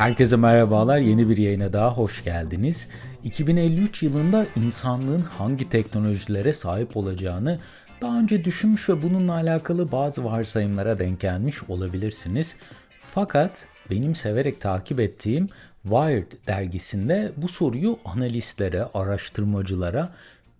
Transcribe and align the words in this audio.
Herkese 0.00 0.36
merhabalar. 0.36 0.98
Yeni 0.98 1.28
bir 1.28 1.36
yayına 1.36 1.72
daha 1.72 1.94
hoş 1.94 2.24
geldiniz. 2.24 2.88
2053 3.24 4.02
yılında 4.02 4.46
insanlığın 4.56 5.20
hangi 5.20 5.68
teknolojilere 5.68 6.52
sahip 6.52 6.96
olacağını 6.96 7.58
daha 8.00 8.18
önce 8.18 8.44
düşünmüş 8.44 8.88
ve 8.88 9.02
bununla 9.02 9.32
alakalı 9.32 9.92
bazı 9.92 10.24
varsayımlara 10.24 10.98
denk 10.98 11.20
gelmiş 11.20 11.62
olabilirsiniz. 11.68 12.54
Fakat 13.00 13.66
benim 13.90 14.14
severek 14.14 14.60
takip 14.60 15.00
ettiğim 15.00 15.48
Wired 15.82 16.32
dergisinde 16.46 17.32
bu 17.36 17.48
soruyu 17.48 17.98
analistlere, 18.04 18.82
araştırmacılara 18.94 20.12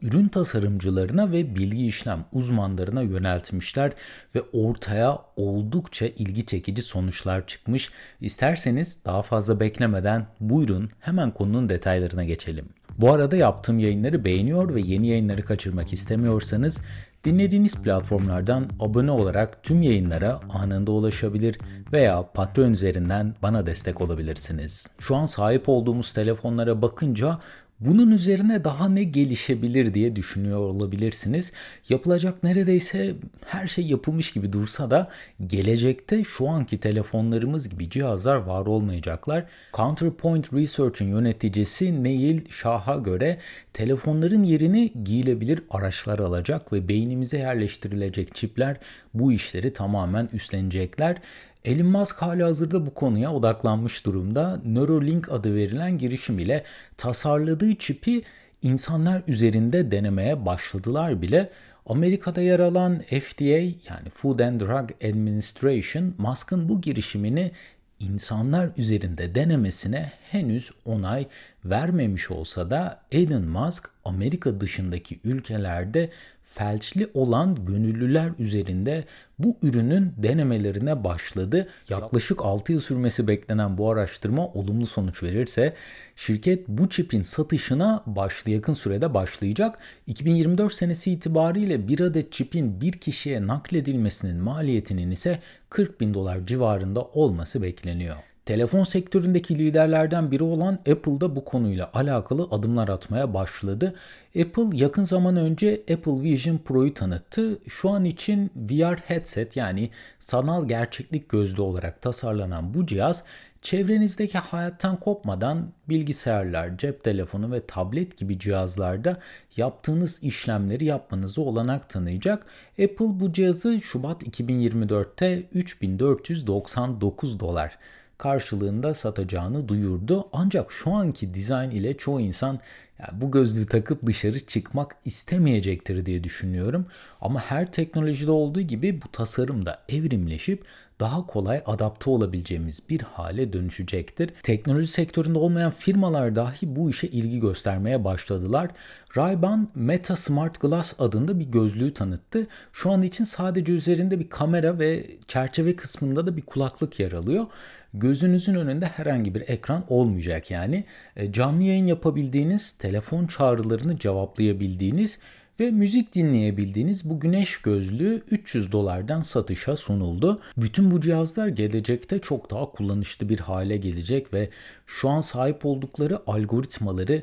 ürün 0.02 0.28
tasarımcılarına 0.28 1.32
ve 1.32 1.54
bilgi 1.56 1.86
işlem 1.86 2.24
uzmanlarına 2.32 3.02
yöneltmişler 3.02 3.92
ve 4.34 4.42
ortaya 4.52 5.18
oldukça 5.36 6.06
ilgi 6.06 6.46
çekici 6.46 6.82
sonuçlar 6.82 7.46
çıkmış. 7.46 7.90
İsterseniz 8.20 8.98
daha 9.04 9.22
fazla 9.22 9.60
beklemeden 9.60 10.26
buyurun 10.40 10.88
hemen 11.00 11.30
konunun 11.30 11.68
detaylarına 11.68 12.24
geçelim. 12.24 12.68
Bu 12.98 13.12
arada 13.12 13.36
yaptığım 13.36 13.78
yayınları 13.78 14.24
beğeniyor 14.24 14.74
ve 14.74 14.80
yeni 14.80 15.06
yayınları 15.06 15.42
kaçırmak 15.42 15.92
istemiyorsanız 15.92 16.78
dinlediğiniz 17.24 17.82
platformlardan 17.82 18.70
abone 18.80 19.10
olarak 19.10 19.62
tüm 19.62 19.82
yayınlara 19.82 20.40
anında 20.50 20.92
ulaşabilir 20.92 21.58
veya 21.92 22.32
Patreon 22.34 22.72
üzerinden 22.72 23.34
bana 23.42 23.66
destek 23.66 24.00
olabilirsiniz. 24.00 24.86
Şu 24.98 25.16
an 25.16 25.26
sahip 25.26 25.68
olduğumuz 25.68 26.12
telefonlara 26.12 26.82
bakınca 26.82 27.38
bunun 27.80 28.10
üzerine 28.10 28.64
daha 28.64 28.88
ne 28.88 29.04
gelişebilir 29.04 29.94
diye 29.94 30.16
düşünüyor 30.16 30.58
olabilirsiniz. 30.58 31.52
Yapılacak 31.88 32.42
neredeyse 32.42 33.14
her 33.46 33.68
şey 33.68 33.86
yapılmış 33.86 34.32
gibi 34.32 34.52
dursa 34.52 34.90
da 34.90 35.08
gelecekte 35.46 36.24
şu 36.24 36.48
anki 36.48 36.76
telefonlarımız 36.80 37.68
gibi 37.68 37.90
cihazlar 37.90 38.36
var 38.36 38.66
olmayacaklar. 38.66 39.44
Counterpoint 39.72 40.52
Research'ın 40.52 41.08
yöneticisi 41.08 42.04
Neil 42.04 42.50
Shah'a 42.50 42.96
göre 42.96 43.38
telefonların 43.72 44.42
yerini 44.42 44.92
giyilebilir 45.04 45.62
araçlar 45.70 46.18
alacak 46.18 46.72
ve 46.72 46.88
beynimize 46.88 47.38
yerleştirilecek 47.38 48.34
çipler 48.34 48.76
bu 49.14 49.32
işleri 49.32 49.72
tamamen 49.72 50.28
üstlenecekler. 50.32 51.16
Elon 51.64 51.86
Musk 51.86 52.22
hala 52.22 52.46
hazırda 52.46 52.86
bu 52.86 52.94
konuya 52.94 53.32
odaklanmış 53.32 54.06
durumda. 54.06 54.60
Neuralink 54.64 55.32
adı 55.32 55.54
verilen 55.54 55.98
girişim 55.98 56.38
ile 56.38 56.64
tasarladığı 56.96 57.74
çipi 57.74 58.22
insanlar 58.62 59.22
üzerinde 59.26 59.90
denemeye 59.90 60.46
başladılar 60.46 61.22
bile. 61.22 61.50
Amerika'da 61.86 62.40
yer 62.40 62.60
alan 62.60 62.98
FDA 62.98 63.44
yani 63.90 64.10
Food 64.14 64.38
and 64.38 64.60
Drug 64.60 64.90
Administration 65.04 66.14
Musk'ın 66.18 66.68
bu 66.68 66.80
girişimini 66.80 67.52
insanlar 68.00 68.70
üzerinde 68.76 69.34
denemesine 69.34 70.12
henüz 70.30 70.70
onay 70.84 71.26
vermemiş 71.64 72.30
olsa 72.30 72.70
da 72.70 73.02
Elon 73.12 73.44
Musk 73.44 73.90
Amerika 74.04 74.60
dışındaki 74.60 75.20
ülkelerde 75.24 76.10
felçli 76.54 77.10
olan 77.14 77.66
gönüllüler 77.66 78.30
üzerinde 78.38 79.04
bu 79.38 79.56
ürünün 79.62 80.12
denemelerine 80.16 81.04
başladı. 81.04 81.68
Yaklaşık 81.88 82.44
6 82.44 82.72
yıl 82.72 82.80
sürmesi 82.80 83.28
beklenen 83.28 83.78
bu 83.78 83.90
araştırma 83.90 84.46
olumlu 84.46 84.86
sonuç 84.86 85.22
verirse 85.22 85.74
şirket 86.16 86.68
bu 86.68 86.88
çipin 86.88 87.22
satışına 87.22 88.02
başlı 88.06 88.50
yakın 88.50 88.74
sürede 88.74 89.14
başlayacak. 89.14 89.78
2024 90.06 90.72
senesi 90.72 91.12
itibariyle 91.12 91.88
bir 91.88 92.00
adet 92.00 92.32
çipin 92.32 92.80
bir 92.80 92.92
kişiye 92.92 93.46
nakledilmesinin 93.46 94.36
maliyetinin 94.36 95.10
ise 95.10 95.38
40 95.68 96.00
bin 96.00 96.14
dolar 96.14 96.46
civarında 96.46 97.02
olması 97.02 97.62
bekleniyor. 97.62 98.29
Telefon 98.50 98.84
sektöründeki 98.84 99.58
liderlerden 99.58 100.30
biri 100.30 100.44
olan 100.44 100.74
Apple 100.74 101.20
da 101.20 101.36
bu 101.36 101.44
konuyla 101.44 101.90
alakalı 101.94 102.48
adımlar 102.50 102.88
atmaya 102.88 103.34
başladı. 103.34 103.94
Apple 104.40 104.76
yakın 104.76 105.04
zaman 105.04 105.36
önce 105.36 105.82
Apple 105.92 106.22
Vision 106.22 106.58
Pro'yu 106.58 106.94
tanıttı. 106.94 107.58
Şu 107.68 107.90
an 107.90 108.04
için 108.04 108.50
VR 108.56 108.96
headset 108.96 109.56
yani 109.56 109.90
sanal 110.18 110.68
gerçeklik 110.68 111.28
gözlüğü 111.28 111.62
olarak 111.62 112.02
tasarlanan 112.02 112.74
bu 112.74 112.86
cihaz 112.86 113.24
çevrenizdeki 113.62 114.38
hayattan 114.38 115.00
kopmadan 115.00 115.72
bilgisayarlar, 115.88 116.78
cep 116.78 117.04
telefonu 117.04 117.52
ve 117.52 117.66
tablet 117.66 118.16
gibi 118.16 118.38
cihazlarda 118.38 119.20
yaptığınız 119.56 120.22
işlemleri 120.22 120.84
yapmanızı 120.84 121.42
olanak 121.42 121.88
tanıyacak. 121.90 122.46
Apple 122.72 123.20
bu 123.20 123.32
cihazı 123.32 123.80
Şubat 123.80 124.22
2024'te 124.22 125.42
3499 125.54 127.40
dolar 127.40 127.78
karşılığında 128.20 128.94
satacağını 128.94 129.68
duyurdu. 129.68 130.28
Ancak 130.32 130.72
şu 130.72 130.92
anki 130.92 131.34
dizayn 131.34 131.70
ile 131.70 131.96
çoğu 131.96 132.20
insan 132.20 132.60
ya 132.98 133.10
bu 133.12 133.30
gözlüğü 133.30 133.66
takıp 133.66 134.06
dışarı 134.06 134.40
çıkmak 134.46 134.96
istemeyecektir 135.04 136.06
diye 136.06 136.24
düşünüyorum. 136.24 136.86
Ama 137.20 137.40
her 137.40 137.72
teknolojide 137.72 138.30
olduğu 138.30 138.60
gibi 138.60 139.02
bu 139.02 139.08
tasarım 139.12 139.66
da 139.66 139.82
evrimleşip 139.88 140.64
daha 141.00 141.26
kolay 141.26 141.62
adapte 141.66 142.10
olabileceğimiz 142.10 142.88
bir 142.88 143.00
hale 143.00 143.52
dönüşecektir. 143.52 144.30
Teknoloji 144.42 144.86
sektöründe 144.86 145.38
olmayan 145.38 145.70
firmalar 145.70 146.36
dahi 146.36 146.76
bu 146.76 146.90
işe 146.90 147.06
ilgi 147.06 147.40
göstermeye 147.40 148.04
başladılar. 148.04 148.70
Ray-Ban 149.16 149.66
Meta 149.74 150.16
Smart 150.16 150.60
Glass 150.60 150.94
adında 150.98 151.38
bir 151.38 151.44
gözlüğü 151.44 151.94
tanıttı. 151.94 152.46
Şu 152.72 152.90
an 152.90 153.02
için 153.02 153.24
sadece 153.24 153.72
üzerinde 153.72 154.20
bir 154.20 154.28
kamera 154.28 154.78
ve 154.78 155.06
çerçeve 155.28 155.76
kısmında 155.76 156.26
da 156.26 156.36
bir 156.36 156.42
kulaklık 156.42 157.00
yer 157.00 157.12
alıyor. 157.12 157.46
Gözünüzün 157.94 158.54
önünde 158.54 158.86
herhangi 158.86 159.34
bir 159.34 159.40
ekran 159.48 159.84
olmayacak 159.88 160.50
yani. 160.50 160.84
E, 161.16 161.32
canlı 161.32 161.64
yayın 161.64 161.86
yapabildiğiniz, 161.86 162.72
telefon 162.72 163.26
çağrılarını 163.26 163.98
cevaplayabildiğiniz 163.98 165.18
ve 165.60 165.70
müzik 165.70 166.14
dinleyebildiğiniz 166.14 167.10
bu 167.10 167.20
güneş 167.20 167.56
gözlüğü 167.56 168.22
300 168.30 168.72
dolardan 168.72 169.22
satışa 169.22 169.76
sunuldu. 169.76 170.40
Bütün 170.56 170.90
bu 170.90 171.00
cihazlar 171.00 171.48
gelecekte 171.48 172.18
çok 172.18 172.50
daha 172.50 172.70
kullanışlı 172.70 173.28
bir 173.28 173.38
hale 173.38 173.76
gelecek 173.76 174.34
ve 174.34 174.50
şu 174.86 175.08
an 175.08 175.20
sahip 175.20 175.66
oldukları 175.66 176.18
algoritmaları 176.26 177.22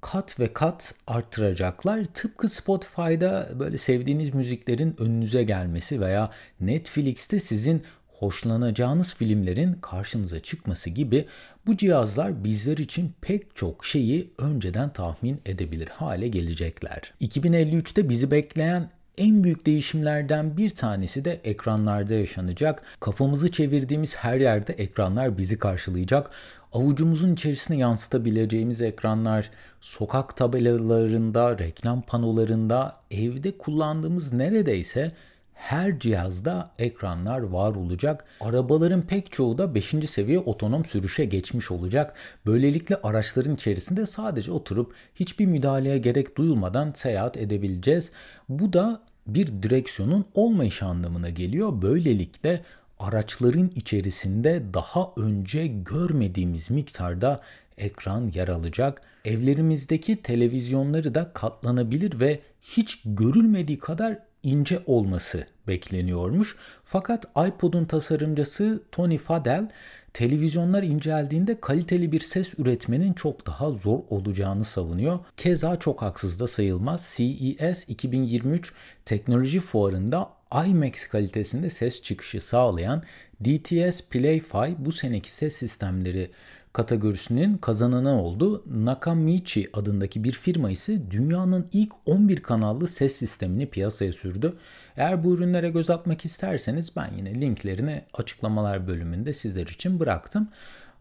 kat 0.00 0.40
ve 0.40 0.52
kat 0.52 0.94
arttıracaklar. 1.06 2.04
Tıpkı 2.04 2.48
Spotify'da 2.48 3.48
böyle 3.58 3.78
sevdiğiniz 3.78 4.34
müziklerin 4.34 4.94
önünüze 4.98 5.42
gelmesi 5.42 6.00
veya 6.00 6.30
Netflix'te 6.60 7.40
sizin 7.40 7.82
hoşlanacağınız 8.20 9.14
filmlerin 9.14 9.72
karşınıza 9.72 10.40
çıkması 10.40 10.90
gibi 10.90 11.24
bu 11.66 11.76
cihazlar 11.76 12.44
bizler 12.44 12.78
için 12.78 13.14
pek 13.20 13.56
çok 13.56 13.84
şeyi 13.84 14.30
önceden 14.38 14.92
tahmin 14.92 15.40
edebilir 15.46 15.88
hale 15.88 16.28
gelecekler. 16.28 17.12
2053'te 17.20 18.08
bizi 18.08 18.30
bekleyen 18.30 18.90
en 19.18 19.44
büyük 19.44 19.66
değişimlerden 19.66 20.56
bir 20.56 20.70
tanesi 20.70 21.24
de 21.24 21.40
ekranlarda 21.44 22.14
yaşanacak. 22.14 22.82
Kafamızı 23.00 23.52
çevirdiğimiz 23.52 24.16
her 24.16 24.40
yerde 24.40 24.72
ekranlar 24.72 25.38
bizi 25.38 25.58
karşılayacak. 25.58 26.30
Avucumuzun 26.72 27.32
içerisine 27.34 27.76
yansıtabileceğimiz 27.76 28.82
ekranlar, 28.82 29.50
sokak 29.80 30.36
tabelalarında, 30.36 31.58
reklam 31.58 32.02
panolarında, 32.02 32.96
evde 33.10 33.58
kullandığımız 33.58 34.32
neredeyse 34.32 35.12
her 35.60 35.98
cihazda 35.98 36.70
ekranlar 36.78 37.40
var 37.40 37.74
olacak. 37.74 38.24
Arabaların 38.40 39.02
pek 39.02 39.32
çoğu 39.32 39.58
da 39.58 39.74
5. 39.74 39.94
seviye 40.06 40.38
otonom 40.38 40.84
sürüşe 40.84 41.24
geçmiş 41.24 41.70
olacak. 41.70 42.14
Böylelikle 42.46 42.96
araçların 43.02 43.54
içerisinde 43.54 44.06
sadece 44.06 44.52
oturup 44.52 44.94
hiçbir 45.14 45.46
müdahaleye 45.46 45.98
gerek 45.98 46.36
duyulmadan 46.36 46.92
seyahat 46.92 47.36
edebileceğiz. 47.36 48.12
Bu 48.48 48.72
da 48.72 49.02
bir 49.26 49.46
direksiyonun 49.46 50.24
olmayışı 50.34 50.86
anlamına 50.86 51.28
geliyor. 51.28 51.82
Böylelikle 51.82 52.64
araçların 52.98 53.70
içerisinde 53.74 54.62
daha 54.74 55.12
önce 55.16 55.66
görmediğimiz 55.66 56.70
miktarda 56.70 57.40
ekran 57.78 58.30
yer 58.34 58.48
alacak. 58.48 59.02
Evlerimizdeki 59.24 60.22
televizyonları 60.22 61.14
da 61.14 61.32
katlanabilir 61.32 62.20
ve 62.20 62.40
hiç 62.62 63.02
görülmediği 63.04 63.78
kadar 63.78 64.29
ince 64.42 64.82
olması 64.86 65.46
bekleniyormuş. 65.68 66.56
Fakat 66.84 67.24
iPod'un 67.48 67.84
tasarımcısı 67.84 68.82
Tony 68.92 69.18
Fadell 69.18 69.68
televizyonlar 70.14 70.82
inceldiğinde 70.82 71.60
kaliteli 71.60 72.12
bir 72.12 72.20
ses 72.20 72.54
üretmenin 72.58 73.12
çok 73.12 73.46
daha 73.46 73.70
zor 73.70 73.98
olacağını 74.10 74.64
savunuyor. 74.64 75.18
Keza 75.36 75.78
çok 75.78 76.02
haksız 76.02 76.40
da 76.40 76.46
sayılmaz. 76.46 77.14
CES 77.16 77.88
2023 77.88 78.72
teknoloji 79.04 79.60
fuarında 79.60 80.30
IMAX 80.66 81.08
kalitesinde 81.08 81.70
ses 81.70 82.02
çıkışı 82.02 82.40
sağlayan 82.40 83.02
DTS 83.44 84.00
Play-Fi 84.10 84.74
bu 84.78 84.92
seneki 84.92 85.30
ses 85.30 85.56
sistemleri 85.56 86.30
kategorisinin 86.72 87.58
kazananı 87.58 88.22
oldu. 88.22 88.64
Nakamichi 88.66 89.70
adındaki 89.72 90.24
bir 90.24 90.32
firma 90.32 90.70
ise 90.70 91.10
dünyanın 91.10 91.68
ilk 91.72 91.92
11 92.06 92.42
kanallı 92.42 92.88
ses 92.88 93.16
sistemini 93.16 93.70
piyasaya 93.70 94.12
sürdü. 94.12 94.56
Eğer 94.96 95.24
bu 95.24 95.34
ürünlere 95.34 95.68
göz 95.68 95.90
atmak 95.90 96.24
isterseniz 96.24 96.96
ben 96.96 97.12
yine 97.16 97.34
linklerini 97.34 98.02
açıklamalar 98.14 98.86
bölümünde 98.86 99.32
sizler 99.32 99.66
için 99.66 100.00
bıraktım. 100.00 100.48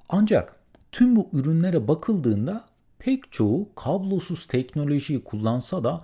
Ancak 0.10 0.56
tüm 0.92 1.16
bu 1.16 1.30
ürünlere 1.34 1.88
bakıldığında 1.88 2.66
pek 3.00 3.32
çoğu 3.32 3.70
kablosuz 3.76 4.46
teknolojiyi 4.48 5.24
kullansa 5.24 5.84
da 5.84 6.00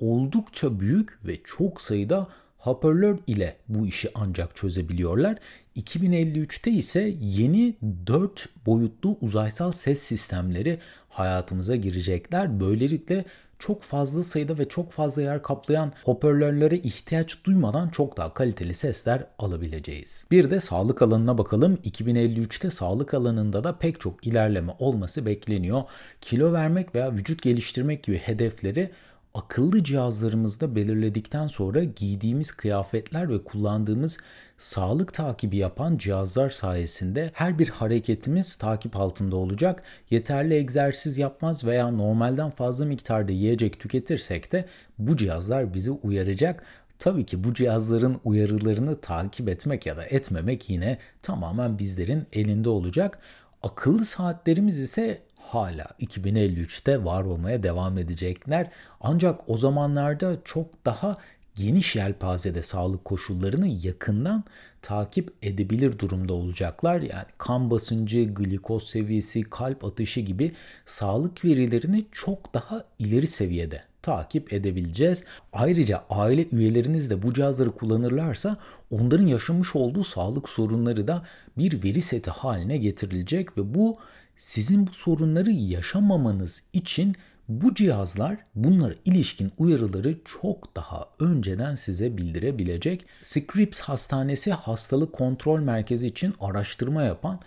oldukça 0.00 0.80
büyük 0.80 1.26
ve 1.26 1.38
çok 1.44 1.82
sayıda 1.82 2.28
hoparlör 2.58 3.18
ile 3.26 3.56
bu 3.68 3.86
işi 3.86 4.10
ancak 4.14 4.56
çözebiliyorlar. 4.56 5.38
2053'te 5.76 6.70
ise 6.70 7.14
yeni 7.20 7.74
4 8.06 8.48
boyutlu 8.66 9.16
uzaysal 9.20 9.72
ses 9.72 10.02
sistemleri 10.02 10.78
hayatımıza 11.08 11.76
girecekler. 11.76 12.60
Böylelikle 12.60 13.24
çok 13.58 13.82
fazla 13.82 14.22
sayıda 14.22 14.58
ve 14.58 14.68
çok 14.68 14.92
fazla 14.92 15.22
yer 15.22 15.42
kaplayan 15.42 15.92
hoparlörlere 16.04 16.76
ihtiyaç 16.76 17.44
duymadan 17.44 17.88
çok 17.88 18.16
daha 18.16 18.34
kaliteli 18.34 18.74
sesler 18.74 19.24
alabileceğiz. 19.38 20.24
Bir 20.30 20.50
de 20.50 20.60
sağlık 20.60 21.02
alanına 21.02 21.38
bakalım. 21.38 21.78
2053'te 21.84 22.70
sağlık 22.70 23.14
alanında 23.14 23.64
da 23.64 23.78
pek 23.78 24.00
çok 24.00 24.26
ilerleme 24.26 24.72
olması 24.78 25.26
bekleniyor. 25.26 25.82
Kilo 26.20 26.52
vermek 26.52 26.94
veya 26.94 27.12
vücut 27.12 27.42
geliştirmek 27.42 28.02
gibi 28.02 28.18
hedefleri 28.18 28.90
akıllı 29.38 29.84
cihazlarımızda 29.84 30.76
belirledikten 30.76 31.46
sonra 31.46 31.84
giydiğimiz 31.84 32.50
kıyafetler 32.50 33.30
ve 33.30 33.44
kullandığımız 33.44 34.18
sağlık 34.58 35.14
takibi 35.14 35.56
yapan 35.56 35.98
cihazlar 35.98 36.50
sayesinde 36.50 37.30
her 37.34 37.58
bir 37.58 37.68
hareketimiz 37.68 38.56
takip 38.56 38.96
altında 38.96 39.36
olacak. 39.36 39.82
Yeterli 40.10 40.54
egzersiz 40.54 41.18
yapmaz 41.18 41.64
veya 41.64 41.90
normalden 41.90 42.50
fazla 42.50 42.84
miktarda 42.84 43.32
yiyecek 43.32 43.80
tüketirsek 43.80 44.52
de 44.52 44.64
bu 44.98 45.16
cihazlar 45.16 45.74
bizi 45.74 45.90
uyaracak. 45.90 46.64
Tabii 46.98 47.26
ki 47.26 47.44
bu 47.44 47.54
cihazların 47.54 48.20
uyarılarını 48.24 49.00
takip 49.00 49.48
etmek 49.48 49.86
ya 49.86 49.96
da 49.96 50.04
etmemek 50.04 50.70
yine 50.70 50.98
tamamen 51.22 51.78
bizlerin 51.78 52.26
elinde 52.32 52.68
olacak. 52.68 53.18
Akıllı 53.62 54.04
saatlerimiz 54.04 54.78
ise 54.78 55.27
hala 55.48 55.84
2053'te 56.00 57.04
var 57.04 57.24
olmaya 57.24 57.62
devam 57.62 57.98
edecekler. 57.98 58.70
Ancak 59.00 59.50
o 59.50 59.56
zamanlarda 59.56 60.36
çok 60.44 60.84
daha 60.84 61.16
geniş 61.54 61.96
yelpazede 61.96 62.62
sağlık 62.62 63.04
koşullarını 63.04 63.68
yakından 63.68 64.44
takip 64.82 65.32
edebilir 65.42 65.98
durumda 65.98 66.32
olacaklar. 66.32 67.00
Yani 67.00 67.26
kan 67.38 67.70
basıncı, 67.70 68.34
glikoz 68.34 68.88
seviyesi, 68.88 69.42
kalp 69.42 69.84
atışı 69.84 70.20
gibi 70.20 70.52
sağlık 70.84 71.44
verilerini 71.44 72.04
çok 72.12 72.54
daha 72.54 72.84
ileri 72.98 73.26
seviyede 73.26 73.82
takip 74.02 74.52
edebileceğiz. 74.52 75.24
Ayrıca 75.52 76.04
aile 76.10 76.46
üyeleriniz 76.52 77.10
de 77.10 77.22
bu 77.22 77.34
cihazları 77.34 77.70
kullanırlarsa 77.70 78.56
onların 78.90 79.26
yaşamış 79.26 79.76
olduğu 79.76 80.04
sağlık 80.04 80.48
sorunları 80.48 81.08
da 81.08 81.22
bir 81.58 81.84
veri 81.84 82.02
seti 82.02 82.30
haline 82.30 82.76
getirilecek 82.76 83.58
ve 83.58 83.74
bu 83.74 83.98
sizin 84.38 84.86
bu 84.86 84.92
sorunları 84.92 85.50
yaşamamanız 85.50 86.62
için 86.72 87.16
bu 87.48 87.74
cihazlar 87.74 88.36
bunlara 88.54 88.94
ilişkin 89.04 89.52
uyarıları 89.58 90.14
çok 90.24 90.76
daha 90.76 91.08
önceden 91.20 91.74
size 91.74 92.16
bildirebilecek. 92.16 93.06
Scripps 93.22 93.80
Hastanesi 93.80 94.52
Hastalık 94.52 95.12
Kontrol 95.12 95.60
Merkezi 95.60 96.06
için 96.06 96.34
araştırma 96.40 97.02
yapan 97.02 97.40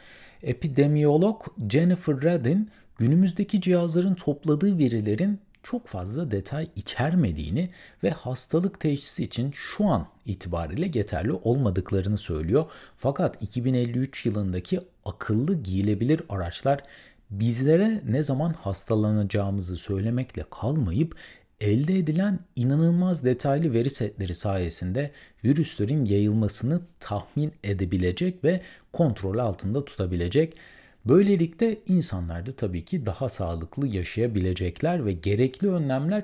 epidemiyolog 0.43 1.41
Jennifer 1.69 2.21
Redin 2.21 2.69
günümüzdeki 2.97 3.61
cihazların 3.61 4.15
topladığı 4.15 4.77
verilerin 4.77 5.39
çok 5.63 5.87
fazla 5.87 6.31
detay 6.31 6.67
içermediğini 6.75 7.69
ve 8.03 8.09
hastalık 8.09 8.79
teşhisi 8.79 9.23
için 9.23 9.51
şu 9.51 9.85
an 9.85 10.07
itibariyle 10.25 10.91
yeterli 10.93 11.31
olmadıklarını 11.31 12.17
söylüyor. 12.17 12.65
Fakat 12.95 13.43
2053 13.43 14.25
yılındaki 14.25 14.79
akıllı 15.05 15.63
giyilebilir 15.63 16.21
araçlar 16.29 16.83
bizlere 17.29 18.01
ne 18.09 18.23
zaman 18.23 18.53
hastalanacağımızı 18.53 19.75
söylemekle 19.75 20.45
kalmayıp 20.49 21.15
elde 21.59 21.97
edilen 21.97 22.39
inanılmaz 22.55 23.25
detaylı 23.25 23.73
veri 23.73 23.89
setleri 23.89 24.35
sayesinde 24.35 25.11
virüslerin 25.43 26.05
yayılmasını 26.05 26.81
tahmin 26.99 27.53
edebilecek 27.63 28.43
ve 28.43 28.61
kontrol 28.93 29.37
altında 29.37 29.85
tutabilecek. 29.85 30.57
Böylelikle 31.05 31.77
insanlar 31.87 32.45
da 32.45 32.51
tabii 32.51 32.85
ki 32.85 33.05
daha 33.05 33.29
sağlıklı 33.29 33.87
yaşayabilecekler 33.87 35.05
ve 35.05 35.13
gerekli 35.13 35.69
önlemler 35.69 36.23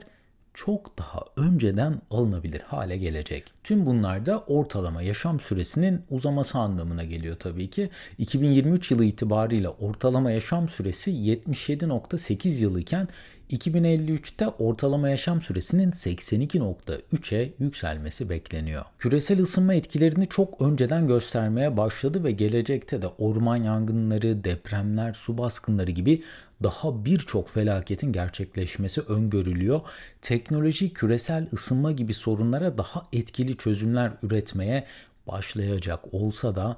çok 0.53 0.97
daha 0.97 1.25
önceden 1.35 2.01
alınabilir 2.11 2.59
hale 2.61 2.97
gelecek. 2.97 3.43
Tüm 3.63 3.85
bunlar 3.85 4.25
da 4.25 4.39
ortalama 4.39 5.01
yaşam 5.01 5.39
süresinin 5.39 6.01
uzaması 6.09 6.57
anlamına 6.57 7.03
geliyor 7.03 7.35
tabii 7.39 7.69
ki. 7.69 7.89
2023 8.17 8.91
yılı 8.91 9.05
itibariyle 9.05 9.69
ortalama 9.69 10.31
yaşam 10.31 10.69
süresi 10.69 11.11
77.8 11.11 12.61
yıl 12.61 12.79
iken 12.79 13.07
2053'te 13.51 14.47
ortalama 14.47 15.09
yaşam 15.09 15.41
süresinin 15.41 15.91
82.3'e 15.91 17.53
yükselmesi 17.59 18.29
bekleniyor. 18.29 18.85
Küresel 18.99 19.41
ısınma 19.41 19.73
etkilerini 19.73 20.27
çok 20.29 20.61
önceden 20.61 21.07
göstermeye 21.07 21.77
başladı 21.77 22.23
ve 22.23 22.31
gelecekte 22.31 23.01
de 23.01 23.07
orman 23.07 23.55
yangınları, 23.55 24.43
depremler, 24.43 25.13
su 25.13 25.37
baskınları 25.37 25.91
gibi 25.91 26.23
daha 26.63 27.05
birçok 27.05 27.49
felaketin 27.49 28.11
gerçekleşmesi 28.11 29.01
öngörülüyor. 29.01 29.81
Teknoloji 30.21 30.93
küresel 30.93 31.47
ısınma 31.53 31.91
gibi 31.91 32.13
sorunlara 32.13 32.77
daha 32.77 33.03
etkili 33.13 33.57
çözümler 33.57 34.11
üretmeye 34.23 34.85
başlayacak 35.27 36.13
olsa 36.13 36.55
da 36.55 36.77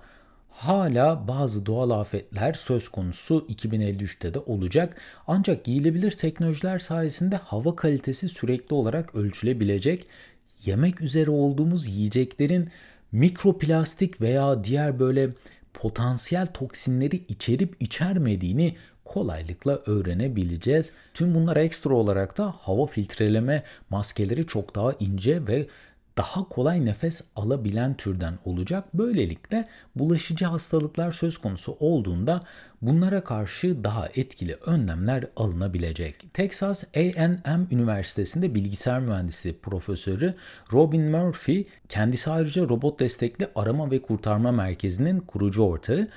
hala 0.60 1.28
bazı 1.28 1.66
doğal 1.66 1.90
afetler 1.90 2.54
söz 2.54 2.90
konusu 2.90 3.46
2053'te 3.50 4.34
de 4.34 4.40
olacak. 4.40 4.98
Ancak 5.28 5.64
giyilebilir 5.64 6.12
teknolojiler 6.12 6.80
sayesinde 6.80 7.36
hava 7.36 7.76
kalitesi 7.76 8.30
sürekli 8.30 8.74
olarak 8.74 9.16
ölçülebilecek. 9.16 10.08
Yemek 10.66 11.02
üzere 11.02 11.32
olduğumuz 11.32 11.88
yiyeceklerin 11.88 12.70
mikroplastik 13.12 14.22
veya 14.22 14.64
diğer 14.64 15.00
böyle 15.00 15.30
potansiyel 15.74 16.48
toksinleri 16.48 17.22
içerip 17.28 17.76
içermediğini 17.80 18.76
kolaylıkla 19.06 19.80
öğrenebileceğiz. 19.86 20.92
Tüm 21.14 21.36
bunlar 21.36 21.58
ekstra 21.58 21.94
olarak 21.94 22.38
da 22.38 22.56
hava 22.60 22.86
filtreleme 22.86 23.64
maskeleri 23.90 24.48
çok 24.48 24.76
daha 24.76 24.94
ince 25.00 25.48
ve 25.48 25.68
daha 26.20 26.50
kolay 26.50 26.86
nefes 26.86 27.22
alabilen 27.36 27.98
türden 27.98 28.40
olacak. 28.46 28.84
Böylelikle 28.94 29.68
bulaşıcı 29.96 30.46
hastalıklar 30.46 31.12
söz 31.12 31.38
konusu 31.38 31.78
olduğunda 31.80 32.44
bunlara 32.82 33.24
karşı 33.24 33.84
daha 33.84 34.08
etkili 34.16 34.54
önlemler 34.54 35.26
alınabilecek. 35.36 36.34
Texas 36.34 36.84
A&M 36.96 37.68
Üniversitesi'nde 37.72 38.56
bilgisayar 38.56 39.00
mühendisi 39.00 39.60
profesörü 39.60 40.34
Robin 40.74 41.02
Murphy, 41.02 41.66
kendisi 41.90 42.30
ayrıca 42.30 42.70
robot 42.70 43.00
destekli 43.00 43.48
arama 43.56 43.92
ve 43.92 44.02
kurtarma 44.02 44.52
merkezinin 44.52 45.20
kurucu 45.20 45.64
ortağı 45.64 46.08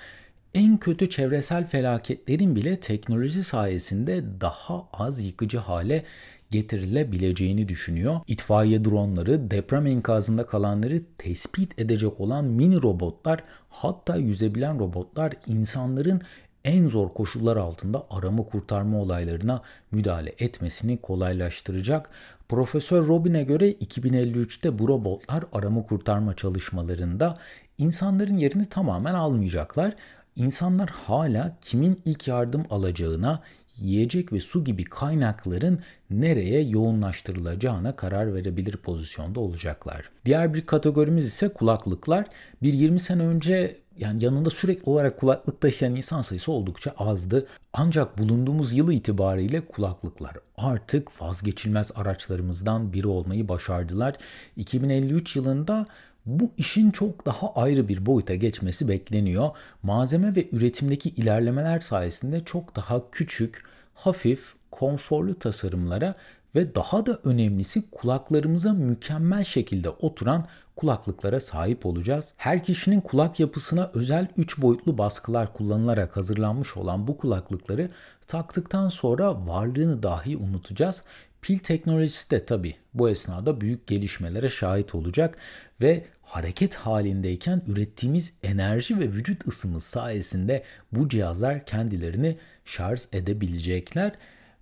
en 0.55 0.79
kötü 0.79 1.11
çevresel 1.11 1.65
felaketlerin 1.65 2.57
bile 2.57 2.77
teknoloji 2.77 3.45
sayesinde 3.45 4.41
daha 4.41 4.89
az 4.93 5.25
yıkıcı 5.25 5.59
hale 5.59 6.05
getirilebileceğini 6.53 7.69
düşünüyor. 7.69 8.21
İtfaiye 8.27 8.85
dronları, 8.85 9.51
deprem 9.51 9.87
enkazında 9.87 10.47
kalanları 10.47 11.03
tespit 11.19 11.81
edecek 11.81 12.21
olan 12.21 12.45
mini 12.45 12.83
robotlar, 12.83 13.45
hatta 13.69 14.17
yüzebilen 14.17 14.79
robotlar 14.79 15.33
insanların 15.47 16.23
en 16.65 16.89
zor 16.89 17.09
koşullar 17.15 17.57
altında 17.57 18.07
arama 18.11 18.43
kurtarma 18.45 19.01
olaylarına 19.01 19.63
müdahale 19.91 20.35
etmesini 20.39 20.97
kolaylaştıracak. 20.97 22.11
Profesör 22.49 23.09
Robin'e 23.09 23.43
göre 23.43 23.73
2053'te 23.73 24.79
bu 24.79 24.89
robotlar 24.89 25.45
arama 25.53 25.83
kurtarma 25.83 26.37
çalışmalarında 26.37 27.39
insanların 27.79 28.39
yerini 28.39 28.67
tamamen 28.67 29.15
almayacaklar. 29.15 29.95
İnsanlar 30.37 30.91
hala 30.91 31.57
kimin 31.61 32.01
ilk 32.05 32.29
yardım 32.29 32.63
alacağına, 32.71 33.43
yiyecek 33.79 34.33
ve 34.33 34.41
su 34.41 34.65
gibi 34.65 34.85
kaynakların 34.85 35.81
nereye 36.11 36.63
yoğunlaştırılacağına 36.63 37.97
karar 37.97 38.35
verebilir 38.35 38.77
pozisyonda 38.77 39.41
olacaklar. 39.41 40.11
Diğer 40.25 40.55
bir 40.55 40.67
kategorimiz 40.67 41.27
ise 41.27 41.49
kulaklıklar. 41.49 42.27
Bir 42.63 42.73
20 42.73 43.01
sene 43.01 43.23
önce 43.23 43.77
yani 43.99 44.25
yanında 44.25 44.51
sürekli 44.51 44.91
olarak 44.91 45.21
kulaklık 45.21 45.61
taşıyan 45.61 45.95
insan 45.95 46.23
sayısı 46.23 46.53
oldukça 46.53 46.95
azdı. 46.99 47.47
Ancak 47.73 48.19
bulunduğumuz 48.19 48.73
yıl 48.73 48.93
itibariyle 48.93 49.61
kulaklıklar 49.61 50.37
artık 50.57 51.23
vazgeçilmez 51.23 51.93
araçlarımızdan 51.95 52.93
biri 52.93 53.07
olmayı 53.07 53.49
başardılar. 53.49 54.17
2053 54.57 55.37
yılında 55.37 55.87
bu 56.27 56.53
işin 56.57 56.91
çok 56.91 57.27
daha 57.27 57.55
ayrı 57.55 57.89
bir 57.89 58.07
boyuta 58.07 58.35
geçmesi 58.35 58.89
bekleniyor. 58.89 59.51
Malzeme 59.83 60.37
ve 60.37 60.49
üretimdeki 60.53 61.09
ilerlemeler 61.09 61.81
sayesinde 61.81 62.45
çok 62.45 62.77
daha 62.77 63.11
küçük, 63.11 63.65
hafif, 63.95 64.55
konforlu 64.71 65.39
tasarımlara 65.39 66.15
ve 66.55 66.75
daha 66.75 67.07
da 67.07 67.19
önemlisi 67.25 67.91
kulaklarımıza 67.91 68.73
mükemmel 68.73 69.45
şekilde 69.45 69.89
oturan 69.91 70.47
kulaklıklara 70.77 71.41
sahip 71.41 71.87
olacağız. 71.87 72.35
Her 72.37 72.63
kişinin 72.63 73.01
kulak 73.01 73.41
yapısına 73.41 73.91
özel 73.95 74.29
3 74.37 74.63
boyutlu 74.63 74.99
baskılar 74.99 75.53
kullanılarak 75.53 76.17
hazırlanmış 76.17 76.77
olan 76.77 77.07
bu 77.07 77.17
kulaklıkları 77.17 77.91
taktıktan 78.27 78.89
sonra 78.89 79.47
varlığını 79.47 80.03
dahi 80.03 80.37
unutacağız. 80.37 81.05
Pil 81.43 81.59
teknolojisi 81.59 82.31
de 82.31 82.47
tabi 82.47 82.75
bu 82.95 83.11
esnada 83.11 83.61
büyük 83.61 83.87
gelişmelere 83.87 84.51
şahit 84.51 84.95
olacak 84.95 85.39
ve 85.81 86.05
hareket 86.23 86.75
halindeyken 86.75 87.63
ürettiğimiz 87.67 88.33
enerji 88.43 88.99
ve 88.99 89.05
vücut 89.05 89.49
ısımız 89.49 89.85
sayesinde 89.85 90.65
bu 90.93 91.09
cihazlar 91.09 91.67
kendilerini 91.67 92.37
şarj 92.65 93.03
edebilecekler. 93.13 94.13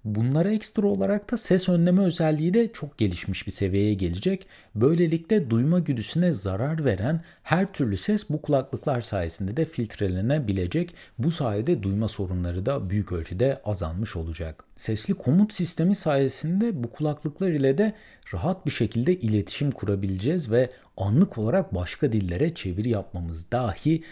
Bunlara 0.04 0.50
ekstra 0.50 0.86
olarak 0.86 1.32
da 1.32 1.36
ses 1.36 1.68
önleme 1.68 2.02
özelliği 2.02 2.54
de 2.54 2.72
çok 2.72 2.98
gelişmiş 2.98 3.46
bir 3.46 3.52
seviyeye 3.52 3.94
gelecek. 3.94 4.46
Böylelikle 4.74 5.50
duyma 5.50 5.78
güdüsüne 5.78 6.32
zarar 6.32 6.84
veren 6.84 7.24
her 7.42 7.72
türlü 7.72 7.96
ses 7.96 8.30
bu 8.30 8.42
kulaklıklar 8.42 9.00
sayesinde 9.00 9.56
de 9.56 9.64
filtrelenebilecek. 9.64 10.94
Bu 11.18 11.30
sayede 11.30 11.82
duyma 11.82 12.08
sorunları 12.08 12.66
da 12.66 12.90
büyük 12.90 13.12
ölçüde 13.12 13.60
azalmış 13.64 14.16
olacak. 14.16 14.64
Sesli 14.76 15.14
komut 15.14 15.54
sistemi 15.54 15.94
sayesinde 15.94 16.84
bu 16.84 16.90
kulaklıklar 16.90 17.50
ile 17.50 17.78
de 17.78 17.92
rahat 18.34 18.66
bir 18.66 18.70
şekilde 18.70 19.16
iletişim 19.16 19.70
kurabileceğiz 19.70 20.50
ve 20.50 20.70
anlık 20.96 21.38
olarak 21.38 21.74
başka 21.74 22.12
dillere 22.12 22.54
çeviri 22.54 22.88
yapmamız 22.88 23.50
dahi 23.50 24.02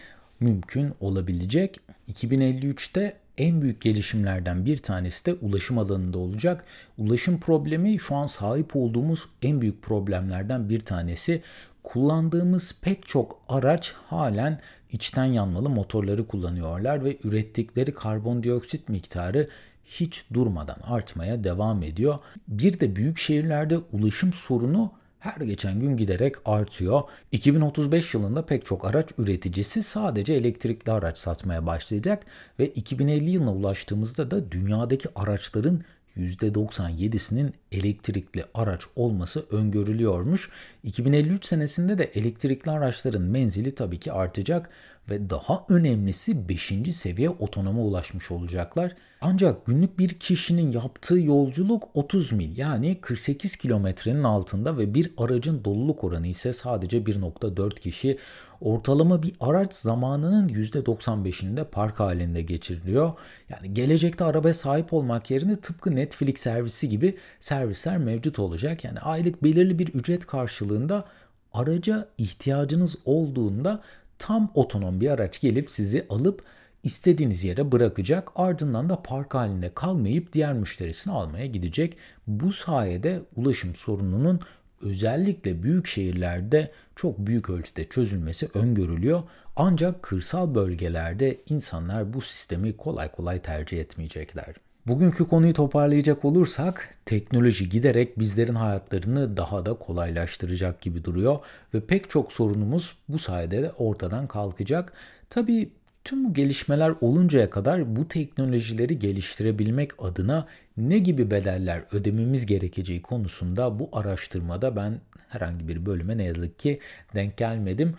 mümkün 0.40 0.92
olabilecek. 1.00 1.80
2053'te 2.12 3.16
en 3.38 3.62
büyük 3.62 3.80
gelişimlerden 3.80 4.66
bir 4.66 4.76
tanesi 4.76 5.26
de 5.26 5.34
ulaşım 5.34 5.78
alanında 5.78 6.18
olacak. 6.18 6.64
Ulaşım 6.98 7.40
problemi 7.40 7.98
şu 7.98 8.14
an 8.14 8.26
sahip 8.26 8.76
olduğumuz 8.76 9.28
en 9.42 9.60
büyük 9.60 9.82
problemlerden 9.82 10.68
bir 10.68 10.80
tanesi. 10.80 11.42
Kullandığımız 11.82 12.74
pek 12.82 13.06
çok 13.06 13.40
araç 13.48 13.94
halen 14.06 14.60
içten 14.92 15.24
yanmalı 15.24 15.68
motorları 15.68 16.26
kullanıyorlar 16.26 17.04
ve 17.04 17.16
ürettikleri 17.24 17.94
karbondioksit 17.94 18.88
miktarı 18.88 19.48
hiç 19.84 20.24
durmadan 20.32 20.76
artmaya 20.82 21.44
devam 21.44 21.82
ediyor. 21.82 22.18
Bir 22.48 22.80
de 22.80 22.96
büyük 22.96 23.18
şehirlerde 23.18 23.78
ulaşım 23.92 24.32
sorunu 24.32 24.92
her 25.18 25.40
geçen 25.40 25.80
gün 25.80 25.96
giderek 25.96 26.34
artıyor. 26.44 27.02
2035 27.32 28.14
yılında 28.14 28.46
pek 28.46 28.66
çok 28.66 28.84
araç 28.84 29.06
üreticisi 29.18 29.82
sadece 29.82 30.34
elektrikli 30.34 30.90
araç 30.90 31.18
satmaya 31.18 31.66
başlayacak 31.66 32.26
ve 32.58 32.68
2050 32.68 33.30
yılına 33.30 33.52
ulaştığımızda 33.52 34.30
da 34.30 34.52
dünyadaki 34.52 35.08
araçların 35.14 35.80
%97'sinin 36.18 37.54
elektrikli 37.72 38.44
araç 38.54 38.82
olması 38.96 39.46
öngörülüyormuş. 39.50 40.50
2053 40.84 41.44
senesinde 41.46 41.98
de 41.98 42.04
elektrikli 42.04 42.70
araçların 42.70 43.22
menzili 43.22 43.74
tabii 43.74 43.98
ki 43.98 44.12
artacak 44.12 44.70
ve 45.10 45.30
daha 45.30 45.64
önemlisi 45.68 46.48
5. 46.48 46.72
seviye 46.92 47.30
otonoma 47.30 47.82
ulaşmış 47.82 48.30
olacaklar. 48.30 48.96
Ancak 49.20 49.66
günlük 49.66 49.98
bir 49.98 50.08
kişinin 50.08 50.72
yaptığı 50.72 51.18
yolculuk 51.18 51.88
30 51.94 52.32
mil 52.32 52.56
yani 52.56 52.98
48 53.00 53.56
kilometrenin 53.56 54.24
altında 54.24 54.78
ve 54.78 54.94
bir 54.94 55.12
aracın 55.16 55.64
doluluk 55.64 56.04
oranı 56.04 56.26
ise 56.26 56.52
sadece 56.52 56.98
1.4 56.98 57.80
kişi. 57.80 58.18
Ortalama 58.60 59.22
bir 59.22 59.32
araç 59.40 59.74
zamanının 59.74 60.48
%95'inde 60.48 61.64
park 61.64 62.00
halinde 62.00 62.42
geçiriliyor. 62.42 63.12
Yani 63.48 63.74
gelecekte 63.74 64.24
arabaya 64.24 64.54
sahip 64.54 64.92
olmak 64.92 65.30
yerine 65.30 65.56
tıpkı 65.56 65.96
Netflix 65.96 66.40
servisi 66.40 66.88
gibi 66.88 67.16
servisler 67.40 67.98
mevcut 67.98 68.38
olacak. 68.38 68.84
Yani 68.84 69.00
aylık 69.00 69.42
belirli 69.42 69.78
bir 69.78 69.88
ücret 69.88 70.26
karşılığında 70.26 71.04
araca 71.52 72.08
ihtiyacınız 72.18 72.96
olduğunda 73.04 73.82
tam 74.18 74.50
otonom 74.54 75.00
bir 75.00 75.10
araç 75.10 75.40
gelip 75.40 75.70
sizi 75.70 76.06
alıp 76.10 76.42
istediğiniz 76.82 77.44
yere 77.44 77.72
bırakacak. 77.72 78.28
Ardından 78.36 78.88
da 78.88 79.02
park 79.02 79.34
halinde 79.34 79.74
kalmayıp 79.74 80.32
diğer 80.32 80.52
müşterisini 80.52 81.12
almaya 81.12 81.46
gidecek. 81.46 81.96
Bu 82.26 82.52
sayede 82.52 83.22
ulaşım 83.36 83.74
sorununun 83.74 84.40
özellikle 84.82 85.62
büyük 85.62 85.86
şehirlerde 85.86 86.70
çok 86.96 87.18
büyük 87.18 87.50
ölçüde 87.50 87.84
çözülmesi 87.84 88.48
öngörülüyor. 88.54 89.22
Ancak 89.56 90.02
kırsal 90.02 90.54
bölgelerde 90.54 91.38
insanlar 91.48 92.12
bu 92.12 92.20
sistemi 92.20 92.76
kolay 92.76 93.12
kolay 93.12 93.42
tercih 93.42 93.80
etmeyecekler. 93.80 94.54
Bugünkü 94.86 95.28
konuyu 95.28 95.52
toparlayacak 95.52 96.24
olursak 96.24 96.94
teknoloji 97.04 97.68
giderek 97.68 98.18
bizlerin 98.18 98.54
hayatlarını 98.54 99.36
daha 99.36 99.66
da 99.66 99.74
kolaylaştıracak 99.74 100.80
gibi 100.80 101.04
duruyor 101.04 101.38
ve 101.74 101.80
pek 101.80 102.10
çok 102.10 102.32
sorunumuz 102.32 102.96
bu 103.08 103.18
sayede 103.18 103.62
de 103.62 103.72
ortadan 103.72 104.26
kalkacak. 104.26 104.92
Tabii 105.30 105.70
tüm 106.08 106.24
bu 106.24 106.34
gelişmeler 106.34 106.94
oluncaya 107.00 107.50
kadar 107.50 107.96
bu 107.96 108.08
teknolojileri 108.08 108.98
geliştirebilmek 108.98 110.02
adına 110.02 110.46
ne 110.76 110.98
gibi 110.98 111.30
bedeller 111.30 111.82
ödememiz 111.92 112.46
gerekeceği 112.46 113.02
konusunda 113.02 113.78
bu 113.78 113.88
araştırmada 113.92 114.76
ben 114.76 115.00
herhangi 115.28 115.68
bir 115.68 115.86
bölüme 115.86 116.18
ne 116.18 116.24
yazık 116.24 116.58
ki 116.58 116.78
denk 117.14 117.36
gelmedim. 117.36 117.94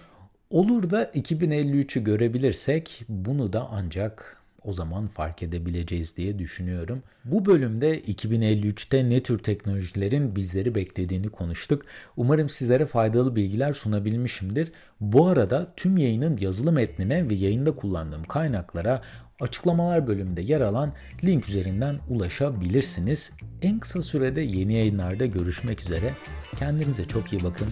Olur 0.49 0.89
da 0.89 1.03
2053'ü 1.03 2.03
görebilirsek 2.03 3.03
bunu 3.09 3.53
da 3.53 3.67
ancak 3.71 4.38
o 4.63 4.73
zaman 4.73 5.07
fark 5.07 5.43
edebileceğiz 5.43 6.17
diye 6.17 6.39
düşünüyorum. 6.39 7.03
Bu 7.25 7.45
bölümde 7.45 7.99
2053'te 7.99 9.09
ne 9.09 9.23
tür 9.23 9.37
teknolojilerin 9.37 10.35
bizleri 10.35 10.75
beklediğini 10.75 11.29
konuştuk. 11.29 11.85
Umarım 12.17 12.49
sizlere 12.49 12.85
faydalı 12.85 13.35
bilgiler 13.35 13.73
sunabilmişimdir. 13.73 14.71
Bu 15.01 15.27
arada 15.27 15.73
tüm 15.75 15.97
yayının 15.97 16.37
yazılı 16.37 16.71
metnine 16.71 17.29
ve 17.29 17.35
yayında 17.35 17.75
kullandığım 17.75 18.23
kaynaklara 18.23 19.01
açıklamalar 19.39 20.07
bölümünde 20.07 20.41
yer 20.41 20.61
alan 20.61 20.93
link 21.23 21.49
üzerinden 21.49 21.99
ulaşabilirsiniz. 22.09 23.31
En 23.61 23.79
kısa 23.79 24.01
sürede 24.01 24.41
yeni 24.41 24.73
yayınlarda 24.73 25.25
görüşmek 25.25 25.81
üzere. 25.81 26.13
Kendinize 26.59 27.05
çok 27.05 27.33
iyi 27.33 27.43
bakın. 27.43 27.67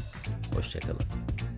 Hoşçakalın. 0.56 1.57